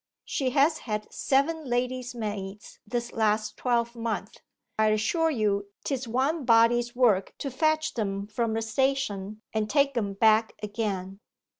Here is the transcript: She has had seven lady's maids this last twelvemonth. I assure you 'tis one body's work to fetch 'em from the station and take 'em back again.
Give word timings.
She 0.25 0.49
has 0.49 0.79
had 0.79 1.13
seven 1.13 1.65
lady's 1.69 2.15
maids 2.15 2.79
this 2.87 3.13
last 3.13 3.55
twelvemonth. 3.55 4.37
I 4.79 4.87
assure 4.87 5.29
you 5.29 5.67
'tis 5.83 6.07
one 6.07 6.43
body's 6.43 6.95
work 6.95 7.35
to 7.37 7.51
fetch 7.51 7.95
'em 7.99 8.25
from 8.25 8.53
the 8.53 8.63
station 8.63 9.43
and 9.53 9.69
take 9.69 9.95
'em 9.95 10.13
back 10.13 10.53
again. 10.63 11.19